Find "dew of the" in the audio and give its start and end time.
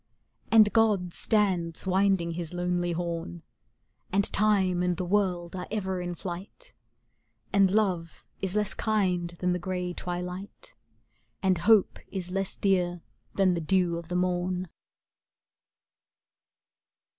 13.61-14.15